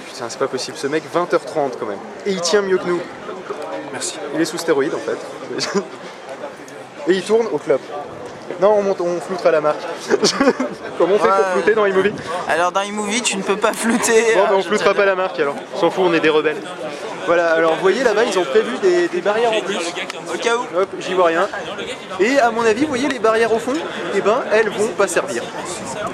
Putain, 0.08 0.30
c'est 0.30 0.40
pas 0.40 0.48
possible. 0.48 0.78
Ce 0.78 0.88
mec, 0.88 1.04
20h30 1.14 1.72
quand 1.80 1.86
même. 1.86 2.00
Et 2.26 2.32
il 2.32 2.42
tient 2.42 2.62
mieux 2.64 2.78
que 2.80 2.86
nous. 2.88 3.00
Merci. 3.92 4.18
Il 4.34 4.42
est 4.42 4.46
sous 4.46 4.58
stéroïde 4.58 4.94
en 4.94 5.00
fait. 5.00 5.80
Et 7.08 7.14
il 7.14 7.24
tourne 7.24 7.48
au 7.52 7.58
flop. 7.58 7.80
Non, 8.60 8.76
on, 8.78 8.84
monte, 8.84 9.02
on 9.02 9.20
floutera 9.20 9.52
la 9.52 9.62
marque. 9.62 9.80
Comment 10.98 11.16
on 11.16 11.20
fait 11.20 11.28
pour 11.28 11.46
flouter 11.54 11.74
dans 11.74 11.86
iMovie 11.86 12.14
Alors 12.48 12.72
dans 12.72 12.82
iMovie, 12.82 13.22
tu 13.22 13.38
ne 13.38 13.44
peux 13.44 13.56
pas 13.56 13.74
flouter. 13.74 14.36
Bon, 14.36 14.44
bah, 14.44 14.56
on 14.56 14.62
floutera 14.62 14.94
pas 14.94 15.06
la 15.06 15.16
marque 15.16 15.40
alors. 15.40 15.56
On 15.76 15.80
s'en 15.80 15.90
fout, 15.90 16.04
on 16.06 16.14
est 16.14 16.20
des 16.20 16.30
rebelles. 16.30 16.62
Voilà, 17.26 17.54
alors 17.54 17.76
vous 17.76 17.82
voyez 17.82 18.04
là-bas, 18.04 18.24
ils 18.24 18.38
ont 18.38 18.44
prévu 18.44 18.78
des, 18.80 19.08
des 19.08 19.22
barrières 19.22 19.54
en 19.54 19.62
plus. 19.62 19.78
Au 20.34 20.38
cas 20.38 20.58
où. 20.58 20.80
Hop, 20.80 20.90
j'y 21.00 21.14
vois 21.14 21.28
rien. 21.28 21.48
Et 22.20 22.40
à 22.40 22.52
mon 22.52 22.64
avis, 22.64 22.82
vous 22.82 22.90
voyez 22.90 23.08
les 23.08 23.20
barrières 23.20 23.54
au 23.54 23.60
fond 23.60 23.74
Eh 24.16 24.22
ben, 24.22 24.44
elles 24.52 24.70
vont 24.70 24.90
pas 24.90 25.08
servir. 25.08 25.44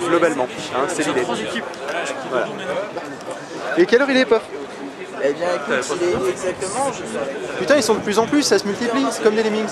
Globalement, 0.07 0.47
hein, 0.75 0.85
c'est 0.87 1.05
l'idée. 1.07 1.23
Voilà. 2.29 2.47
Et 3.77 3.85
quelle 3.85 4.01
heure 4.01 4.09
il 4.09 4.17
est, 4.17 4.25
pas 4.25 4.41
Eh 5.23 5.33
bien 5.33 5.47
exactement. 6.29 6.91
Je... 6.93 7.59
Putain, 7.59 7.75
ils 7.77 7.83
sont 7.83 7.95
de 7.95 7.99
plus 7.99 8.19
en 8.19 8.27
plus, 8.27 8.43
ça 8.43 8.59
se 8.59 8.65
multiplie, 8.65 9.05
c'est 9.11 9.23
comme 9.23 9.35
des 9.35 9.43
lemmings. 9.43 9.67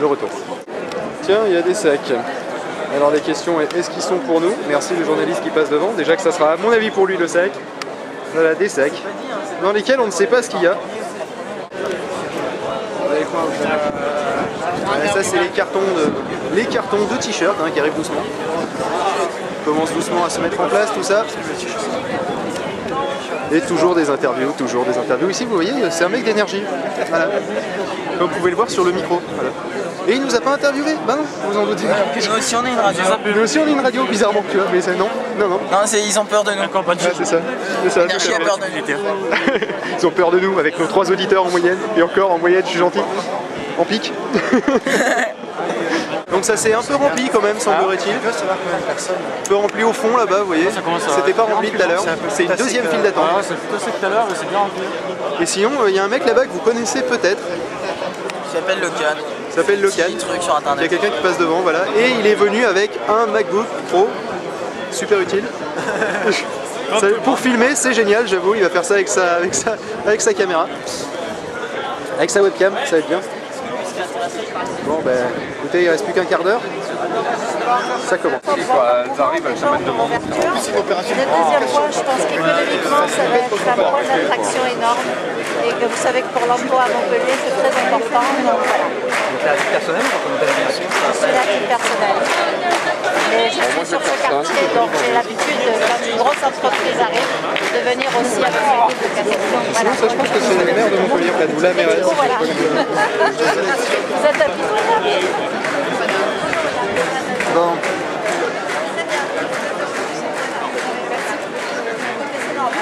Le 0.00 0.06
retour. 0.06 0.30
Tiens, 1.22 1.40
il 1.46 1.52
y 1.52 1.56
a 1.58 1.62
des 1.62 1.74
sacs. 1.74 2.12
Alors 2.96 3.10
les 3.10 3.20
questions 3.20 3.60
est 3.60 3.76
est-ce 3.76 3.90
qu'ils 3.90 4.00
sont 4.02 4.16
pour 4.16 4.40
nous? 4.40 4.54
Merci 4.66 4.94
le 4.98 5.04
journaliste 5.04 5.42
qui 5.42 5.50
passe 5.50 5.68
devant. 5.68 5.92
Déjà 5.92 6.16
que 6.16 6.22
ça 6.22 6.32
sera 6.32 6.52
à 6.52 6.56
mon 6.56 6.72
avis 6.72 6.90
pour 6.90 7.06
lui 7.06 7.18
le 7.18 7.28
sac. 7.28 7.52
Voilà, 8.32 8.54
des 8.54 8.70
sacs. 8.70 9.02
Dans 9.62 9.72
lesquels 9.72 10.00
on 10.00 10.06
ne 10.06 10.10
sait 10.10 10.26
pas 10.26 10.42
ce 10.42 10.48
qu'il 10.48 10.62
y 10.62 10.66
a. 10.66 10.72
Ouais, 10.72 10.78
ça 15.12 15.22
c'est 15.22 15.38
les 15.38 15.48
cartons 15.48 15.80
de 15.80 16.56
les 16.56 16.64
cartons 16.64 17.04
de 17.04 17.16
t-shirts 17.20 17.56
hein, 17.62 17.68
qui 17.72 17.78
arrivent 17.78 17.94
doucement. 17.94 18.22
Commence 19.66 19.92
doucement 19.92 20.24
à 20.24 20.30
se 20.30 20.40
mettre 20.40 20.58
en 20.60 20.66
place 20.66 20.88
tout 20.94 21.02
ça. 21.02 21.26
Et 23.52 23.60
toujours 23.60 23.94
des 23.94 24.08
interviews, 24.08 24.52
toujours 24.56 24.84
des 24.86 24.96
interviews. 24.96 25.28
Ici 25.28 25.44
vous 25.44 25.56
voyez, 25.56 25.72
c'est 25.90 26.04
un 26.04 26.08
mec 26.08 26.24
d'énergie. 26.24 26.62
Voilà. 27.10 27.28
Comme 28.18 28.30
vous 28.30 28.36
pouvez 28.36 28.50
le 28.50 28.56
voir 28.56 28.70
sur 28.70 28.84
le 28.84 28.92
micro. 28.92 29.20
Voilà. 29.34 29.50
Et 30.08 30.12
il 30.14 30.22
nous 30.22 30.34
a 30.34 30.40
pas 30.40 30.52
interviewé 30.52 30.96
Bah 31.06 31.16
non, 31.16 31.24
vous 31.50 31.58
en 31.58 31.66
doutez. 31.66 31.84
Nous 31.84 32.36
aussi 32.38 32.56
on 32.56 32.64
est 32.64 32.70
une 32.70 32.78
radio. 32.78 33.02
Nous 33.34 33.42
aussi 33.42 33.58
on 33.58 33.66
est 33.66 33.72
une 33.72 33.80
radio 33.80 34.04
bizarrement, 34.04 34.44
tu 34.50 34.56
vois, 34.56 34.66
mais 34.72 34.80
c'est 34.80 34.94
non, 34.96 35.08
non, 35.38 35.48
non. 35.48 35.60
Non, 35.70 35.78
c'est- 35.84 36.02
ils 36.02 36.18
ont 36.18 36.24
peur 36.24 36.44
de 36.44 36.52
nous. 36.52 36.60
Ouais, 36.60 36.96
c'est 37.16 37.24
ça. 37.24 37.36
C'est 37.84 37.90
ça. 37.90 38.00
À 38.00 38.04
a 38.04 38.44
peur 38.44 38.58
de 38.58 38.64
nous. 38.64 39.60
Ils 39.98 40.06
ont 40.06 40.10
peur 40.10 40.30
de 40.30 40.40
nous 40.40 40.58
avec 40.58 40.78
nos 40.78 40.86
trois 40.86 41.10
auditeurs 41.10 41.44
en 41.44 41.50
moyenne. 41.50 41.78
Et 41.96 42.02
encore 42.02 42.32
en 42.32 42.38
moyenne, 42.38 42.62
je 42.64 42.70
suis 42.70 42.78
gentil. 42.78 43.00
En 43.78 43.84
pic. 43.84 44.12
Donc 46.30 46.44
ça 46.44 46.56
s'est 46.56 46.72
un 46.72 46.82
peu 46.82 46.94
rempli 46.94 47.28
quand 47.28 47.42
même, 47.42 47.58
semblerait-il. 47.58 48.12
Un 48.12 49.48
peu 49.48 49.56
rempli 49.56 49.82
au 49.82 49.92
fond 49.92 50.16
là-bas, 50.16 50.40
vous 50.40 50.46
voyez. 50.46 50.68
C'était 51.16 51.32
pas 51.32 51.42
rempli 51.42 51.70
tout 51.70 51.82
à 51.82 51.86
l'heure. 51.86 52.04
C'est 52.28 52.44
une 52.44 52.54
deuxième 52.54 52.86
file 52.88 53.02
d'attente. 53.02 53.24
c'est 53.42 53.56
plutôt 53.56 53.78
sec 53.84 53.94
tout 54.00 54.06
à 54.06 54.08
l'heure, 54.08 54.26
mais 54.28 54.34
c'est 54.38 54.48
bien 54.48 54.58
rempli. 54.58 54.82
Et 55.40 55.46
sinon, 55.46 55.70
euh, 55.82 55.90
il 55.90 55.96
y 55.96 55.98
a 55.98 56.04
un 56.04 56.08
mec 56.08 56.24
là-bas 56.24 56.44
que 56.46 56.50
vous 56.52 56.60
connaissez 56.60 57.02
peut-être. 57.02 57.42
Il 58.46 58.52
s'appelle 58.52 58.80
Locan. 58.80 59.16
Il 59.18 59.39
s'appelle 59.60 59.80
Locan. 59.82 60.02
Petit 60.06 60.16
truc 60.16 60.42
sur 60.42 60.52
Il 60.52 60.64
y 60.64 60.68
a 60.68 60.72
internet. 60.72 60.90
quelqu'un 60.90 61.10
qui 61.10 61.22
passe 61.22 61.38
devant, 61.38 61.60
voilà. 61.60 61.80
Et 61.98 62.10
il 62.18 62.26
est 62.26 62.34
venu 62.34 62.64
avec 62.64 62.90
un 63.08 63.26
MacBook 63.26 63.66
Pro. 63.90 64.08
Super 64.90 65.20
utile. 65.20 65.44
Ça, 66.98 67.06
pour 67.22 67.38
filmer, 67.38 67.76
c'est 67.76 67.92
génial, 67.92 68.26
j'avoue. 68.26 68.56
Il 68.56 68.62
va 68.62 68.68
faire 68.68 68.84
ça 68.84 68.94
avec 68.94 69.06
sa, 69.06 69.34
avec, 69.34 69.54
sa, 69.54 69.76
avec 70.04 70.20
sa 70.20 70.34
caméra. 70.34 70.66
Avec 72.18 72.30
sa 72.30 72.42
webcam, 72.42 72.72
ça 72.84 72.90
va 72.90 72.98
être 72.98 73.08
bien. 73.08 73.20
Bon, 74.84 74.98
ben, 75.04 75.28
écoutez, 75.60 75.84
il 75.84 75.88
reste 75.88 76.04
plus 76.04 76.12
qu'un 76.12 76.24
quart 76.24 76.42
d'heure. 76.42 76.60
Ça 78.08 78.18
commence. 78.18 78.40
Elles 78.44 79.20
arrivent, 79.22 79.44
devant 79.86 80.08
nous. 80.08 80.14
La 80.14 80.96
deuxième 80.98 81.68
fois, 81.68 81.86
je 81.92 82.00
pense 82.00 82.24
qu'économiquement, 82.28 83.06
ça 83.06 83.22
va 83.30 83.36
être 83.36 83.54
un 83.54 83.90
point 83.90 84.02
d'attraction 84.02 84.62
énorme 84.76 85.06
et 85.66 85.72
que 85.72 85.86
vous 85.86 86.02
savez 86.02 86.22
que 86.22 86.32
pour 86.32 86.46
l'emploi 86.46 86.82
à 86.82 86.88
Montpellier, 86.88 87.36
c'est 87.44 87.54
très 87.60 87.74
important. 87.86 88.20
Donc 88.20 88.60
voilà, 88.66 88.86
C'est 89.42 89.48
à 89.48 89.54
titre 89.54 89.70
personnel 89.70 90.02
ou 90.04 90.18
comme 90.20 90.36
délégation 90.38 90.84
c'est 91.14 91.32
la 91.32 91.44
vie 91.48 91.64
personnelle. 91.66 92.20
Mais 93.30 93.48
je 93.48 93.54
suis 93.54 93.86
sur 93.88 94.00
ce 94.00 94.14
quartier, 94.20 94.62
donc 94.76 94.90
j'ai 95.00 95.12
l'habitude, 95.12 95.60
de, 95.64 95.72
quand 95.80 96.00
une 96.04 96.18
grosse 96.18 96.42
entreprise 96.44 97.00
arrive, 97.00 97.30
de 97.72 97.80
venir 97.88 98.08
aussi 98.20 98.40
avec 98.44 98.60
une 98.60 98.84
équipe 98.84 99.00
de 99.00 99.08
casquettes. 99.16 99.48
Donc 99.52 99.64
voilà. 99.72 99.90
Ça, 99.96 100.06
je 100.10 100.16
pense 100.16 100.28
que 100.28 100.40
c'est 100.40 100.58
le 100.58 100.72
maire 100.72 100.90
de 100.90 100.96
Montpellier, 100.96 101.32
ou 101.56 101.60
la 101.60 101.72
mairesse. 101.72 102.04
Voilà. 102.04 102.38
Vous 102.38 104.26
êtes 104.26 104.40
à 104.40 104.46
Bon. 107.54 107.72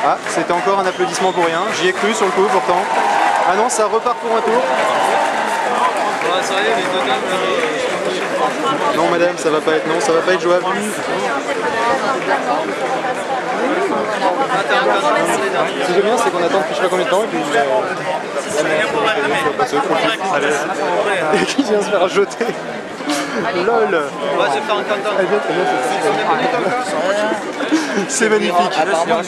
Ah, 0.05 0.19
c'était 0.29 0.53
encore 0.53 0.81
un 0.81 0.87
applaudissement 0.87 1.33
pour 1.33 1.45
rien. 1.45 1.63
J'y 1.81 1.89
ai 1.89 1.93
cru 1.93 2.13
sur 2.15 2.27
le 2.27 2.33
coup 2.33 2.49
pourtant. 2.51 2.83
Ah 3.49 3.57
non, 3.57 3.69
ça 3.69 3.87
repart 3.87 4.19
pour 4.19 4.37
un 4.37 4.41
tour. 4.41 4.63
Non 8.97 9.09
madame, 9.11 9.37
ça 9.37 9.51
va 9.51 9.61
pas 9.61 9.73
être 9.73 9.87
non, 9.87 10.01
ça 10.01 10.13
va 10.13 10.21
pas 10.21 10.33
être 10.35 10.41
jouable. 10.43 10.65
Ce 15.83 15.87
que 15.87 15.93
j'aime 15.95 16.03
bien, 16.03 16.17
c'est 16.17 16.31
qu'on 16.31 16.43
attend 16.43 16.59
depuis 16.59 16.71
je 16.71 16.77
sais 16.77 16.83
pas 16.83 16.89
combien 16.89 17.05
de 17.05 17.11
temps 17.11 17.23
et 17.25 17.27
puis 17.27 17.39
euh. 17.55 17.65
Et 21.35 21.45
qui 21.45 21.63
vient 21.63 21.83
se 21.83 21.91
faire 21.91 22.09
jeter. 22.09 22.47
LOL 23.65 24.03
c'est- 28.09 28.29
magnifique. 28.29 28.55
Apparemment, 28.77 29.23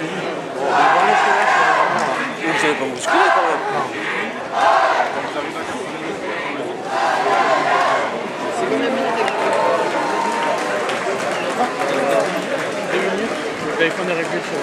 vous. 0.00 0.08
Vous 2.46 2.58
savez 2.60 2.74
pas 2.74 2.84
bousculer 2.86 3.28
quand 3.34 3.44
même. 3.48 3.60
Vous 13.62 13.80
avez 13.80 13.90
fait 13.90 14.04
des 14.04 14.12
réglages 14.12 14.42
sur, 14.44 14.60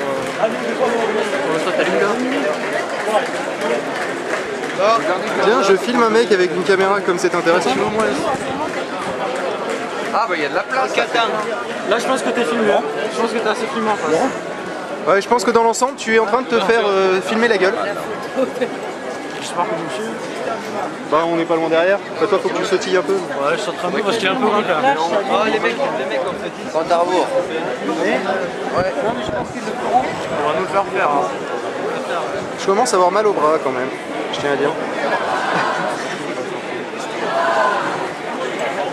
sur 1.41 1.53
le 1.53 1.59
satellite 1.65 2.01
là 2.01 2.07
Tiens, 5.43 5.61
je 5.67 5.75
filme 5.75 6.03
un 6.03 6.09
mec 6.09 6.31
avec 6.31 6.51
une 6.55 6.63
caméra 6.63 7.01
comme 7.01 7.17
c'est 7.17 7.33
intéressant. 7.33 7.71
Ah 10.13 10.25
bah 10.29 10.35
il 10.35 10.41
y 10.41 10.45
a 10.45 10.49
de 10.49 10.55
la 10.55 10.63
place. 10.63 10.95
Là, 10.95 11.97
je 11.99 12.05
pense 12.05 12.21
que 12.21 12.29
t'es 12.29 12.43
filmé. 12.43 12.71
Hein. 12.71 12.81
Je 13.13 13.19
pense 13.19 13.31
que 13.31 13.37
t'es 13.37 13.49
assez 13.49 13.65
filmé 13.73 13.89
en 13.89 13.95
face. 13.95 14.15
Ouais, 15.07 15.21
je 15.21 15.27
pense 15.29 15.45
que 15.45 15.51
dans 15.51 15.63
l'ensemble, 15.63 15.95
tu 15.95 16.13
es 16.15 16.19
en 16.19 16.25
train 16.25 16.41
de 16.41 16.47
te 16.47 16.59
faire 16.59 16.81
euh, 16.85 17.21
filmer 17.21 17.47
la 17.47 17.57
gueule. 17.57 17.75
Bah, 21.09 21.23
on 21.25 21.37
n'est 21.37 21.45
pas 21.45 21.55
loin 21.55 21.69
derrière. 21.69 21.97
Bah, 22.19 22.27
toi, 22.27 22.39
faut 22.39 22.49
que 22.49 22.57
tu 22.57 22.65
sautilles 22.65 22.97
un 22.97 23.01
peu. 23.01 23.13
Ouais, 23.13 23.53
je 23.53 23.61
suis 23.61 23.69
en 23.69 23.73
train 23.73 23.89
de 23.89 24.01
parce 24.01 24.17
qu'il 24.17 24.27
est 24.27 24.31
un 24.31 24.35
peu 24.35 24.45
grand 24.45 24.59
là. 24.59 24.95
Oh 24.99 25.45
les 25.45 25.59
mecs, 25.59 25.75
les 25.99 26.05
mecs 26.05 26.19
en 26.19 26.33
fait. 26.33 26.51
Compte 26.73 26.91
à 26.91 26.97
rebours. 26.97 27.27
On 27.87 27.95
va 30.47 30.53
nous 30.55 30.61
le 30.61 30.67
faire 30.67 30.83
faire. 30.93 31.09
Hein. 31.09 31.27
Je 32.59 32.65
commence 32.65 32.93
à 32.93 32.95
avoir 32.97 33.11
mal 33.11 33.27
au 33.27 33.33
bras 33.33 33.57
quand 33.63 33.71
même, 33.71 33.89
je 34.33 34.39
tiens 34.39 34.51
à 34.51 34.55
dire. 34.55 34.71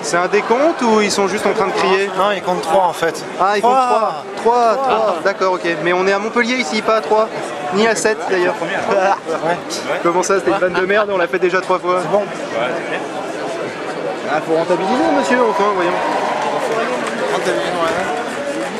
C'est 0.04 0.18
un 0.18 0.28
décompte 0.28 0.82
ou 0.82 1.00
ils 1.00 1.10
sont 1.10 1.26
juste 1.28 1.46
en 1.46 1.52
train 1.54 1.66
de 1.66 1.72
crier? 1.72 2.10
Non, 2.16 2.30
il 2.30 2.42
compte 2.42 2.60
3 2.60 2.84
en 2.84 2.92
fait. 2.92 3.24
Ah, 3.40 3.54
ils 3.56 3.62
comptent 3.62 3.72
3. 3.72 4.24
3, 4.36 4.74
3, 4.76 5.16
d'accord, 5.24 5.54
ok. 5.54 5.66
Mais 5.82 5.94
on 5.94 6.06
est 6.06 6.12
à 6.12 6.18
Montpellier 6.18 6.56
ici, 6.56 6.82
pas 6.82 6.96
à 6.96 7.00
3. 7.00 7.26
Ni 7.74 7.86
à 7.88 7.94
7 7.96 8.18
d'ailleurs. 8.30 8.54
Comment 10.02 10.22
ça, 10.22 10.38
c'était 10.38 10.50
une 10.50 10.58
vanne 10.58 10.74
de 10.74 10.84
merde, 10.86 11.08
on 11.10 11.16
l'a 11.16 11.26
fait 11.26 11.38
déjà 11.38 11.60
3 11.62 11.78
fois? 11.78 12.00
C'est 12.02 12.10
bon 12.10 12.22
Ah, 14.30 14.40
faut 14.46 14.54
rentabiliser, 14.54 15.02
monsieur, 15.18 15.38
enfin, 15.50 15.64
voyons. 15.74 15.90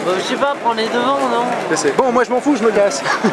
Bah, 0.07 0.13
je 0.19 0.23
sais 0.23 0.37
pas, 0.37 0.55
prends 0.63 0.75
les 0.75 0.87
devants, 0.89 1.19
non? 1.33 1.45
Mais 1.71 1.77
c'est- 1.77 1.97
Bon, 1.97 2.13
moi 2.13 2.25
je 2.25 2.31
m'en 2.31 2.41
fous, 2.41 2.57
je 2.57 2.63
me 2.65 2.71
casse. 2.71 3.03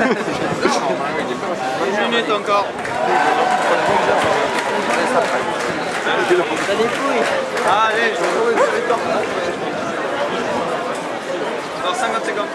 Une 2.05 2.09
minute 2.09 2.31
encore. 2.31 2.65
T'as 6.71 6.77
des 6.77 6.83
couilles. 6.83 7.25
Allez, 7.67 8.13
dans 11.83 11.93
50 11.93 12.25
secondes. 12.25 12.45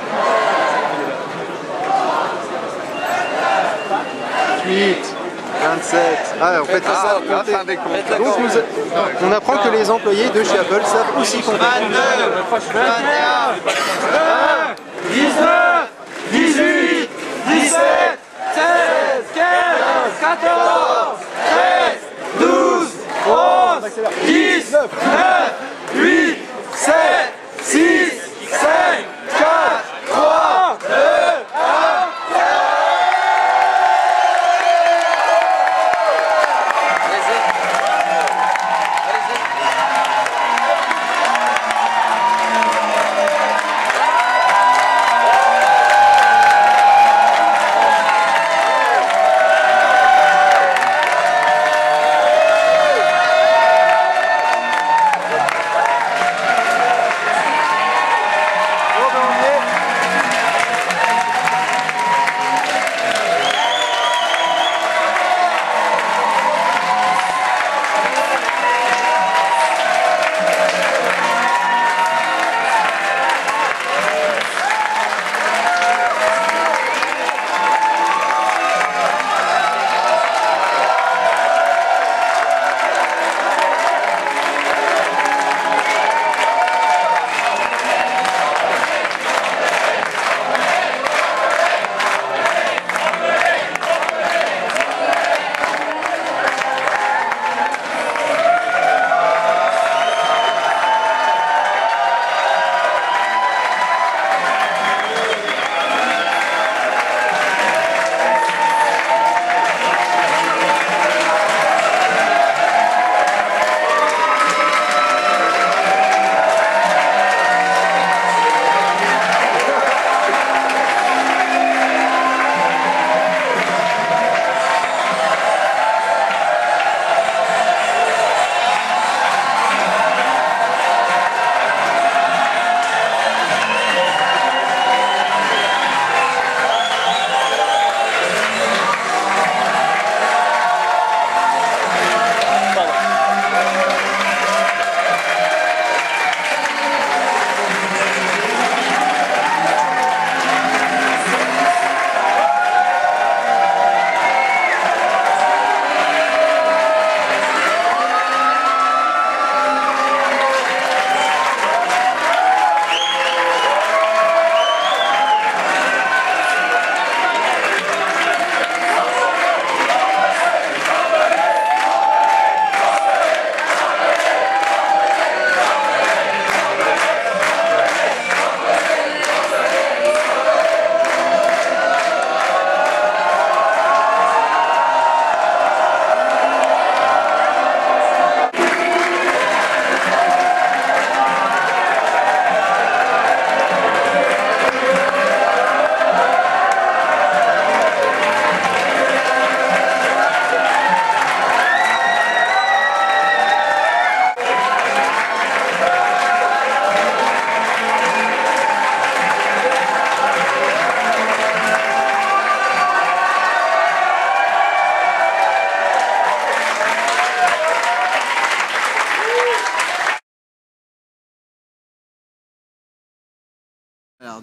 8, 4.67 5.15
27. 5.63 6.01
Ah, 6.41 6.63
en 6.63 6.65
fait, 6.65 6.83
ça 6.85 6.91
Ah, 6.95 7.19
compter. 7.21 7.77
comptes. 7.77 8.19
Donc, 8.19 8.39
nous- 8.39 9.29
on 9.29 9.33
apprend 9.33 9.57
que 9.59 9.69
les 9.69 9.91
employés 9.91 10.31
de 10.31 10.43
chez 10.45 10.59
Apple 10.61 10.83
savent 10.87 11.21
aussi 11.21 11.43
compter. 11.43 11.59
22, 11.59 11.99
21, 12.73 12.97
10, 23.97 24.09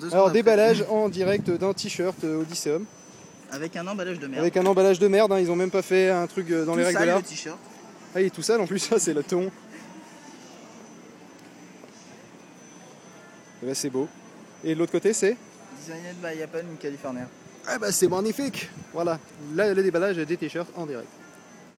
deux 0.04 0.14
Alors 0.14 0.28
après. 0.28 0.40
déballage 0.40 0.84
en 0.90 1.10
direct 1.10 1.50
d'un 1.50 1.74
t-shirt 1.74 2.24
euh, 2.24 2.42
Odysseum 2.42 2.86
Avec 3.52 3.76
un 3.76 3.88
emballage 3.88 4.20
de 4.20 4.28
merde. 4.28 4.42
avec 4.42 4.58
un 4.58 4.66
emballage 4.66 5.00
de 5.00 5.08
merde. 5.08 5.32
hein, 5.32 5.40
ils 5.40 5.50
ont 5.52 5.56
même 5.56 5.72
pas 5.72 5.82
fait 5.82 6.10
un 6.10 6.28
truc 6.28 6.50
euh, 6.52 6.66
dans 6.66 6.74
Tout 6.74 6.80
les 6.80 6.86
règles 6.86 7.00
de 7.00 7.06
l'art. 7.06 7.18
le 7.18 7.24
t-shirt. 7.24 7.58
Ah 8.16 8.22
il 8.22 8.28
est 8.28 8.30
tout 8.30 8.42
sale 8.44 8.62
en 8.62 8.68
plus 8.68 8.80
ça 8.90 9.00
c'est 9.00 9.14
le 9.14 9.24
ton. 9.24 9.50
Et 13.62 13.66
là 13.68 13.74
c'est 13.76 13.90
beau. 13.90 14.08
Et 14.64 14.74
de 14.76 14.80
l'autre 14.80 14.92
côté 14.92 15.14
c'est? 15.14 15.36
Designed 15.80 16.16
by 16.22 16.42
Apple 16.44 16.64
in 16.72 16.76
California. 16.80 17.28
Ah 17.68 17.78
bah 17.80 17.92
c'est 17.92 18.08
magnifique 18.08 18.70
Voilà, 18.94 19.20
là 19.56 19.74
le 19.74 19.82
déballage 19.84 20.18
des 20.18 20.38
t-shirts 20.38 20.70
en 20.76 20.86
direct. 20.86 21.08